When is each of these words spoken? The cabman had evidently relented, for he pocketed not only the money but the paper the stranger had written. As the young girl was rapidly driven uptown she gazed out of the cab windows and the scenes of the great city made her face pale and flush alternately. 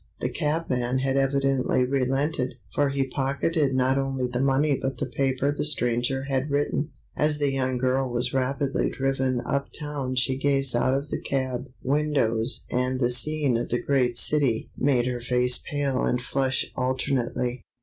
The 0.19 0.29
cabman 0.29 0.97
had 0.97 1.15
evidently 1.15 1.85
relented, 1.85 2.55
for 2.73 2.89
he 2.89 3.05
pocketed 3.05 3.75
not 3.75 3.99
only 3.99 4.25
the 4.25 4.39
money 4.41 4.75
but 4.75 4.97
the 4.97 5.05
paper 5.05 5.51
the 5.51 5.63
stranger 5.63 6.23
had 6.23 6.49
written. 6.49 6.89
As 7.15 7.37
the 7.37 7.51
young 7.51 7.77
girl 7.77 8.09
was 8.09 8.33
rapidly 8.33 8.89
driven 8.89 9.41
uptown 9.45 10.15
she 10.15 10.37
gazed 10.39 10.75
out 10.75 10.95
of 10.95 11.09
the 11.11 11.21
cab 11.21 11.67
windows 11.83 12.65
and 12.71 12.99
the 12.99 13.11
scenes 13.11 13.59
of 13.59 13.69
the 13.69 13.77
great 13.77 14.17
city 14.17 14.71
made 14.75 15.05
her 15.05 15.21
face 15.21 15.59
pale 15.59 16.03
and 16.03 16.19
flush 16.19 16.65
alternately. 16.75 17.61